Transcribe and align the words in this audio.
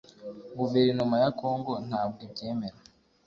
guverinoma 0.57 1.15
ya 1.23 1.29
Congo 1.39 1.71
ntabwo 1.87 2.19
ibyemera 2.27 2.77